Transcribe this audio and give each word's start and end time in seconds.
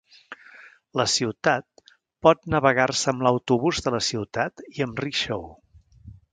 La 1.01 1.05
ciutat 1.15 1.83
pot 2.27 2.41
navegar-se 2.55 3.13
amb 3.13 3.27
l'autobús 3.29 3.85
de 3.89 3.95
la 3.99 4.03
ciutat 4.09 4.67
i 4.81 4.89
amb 4.89 5.07
rickshaw. 5.07 5.49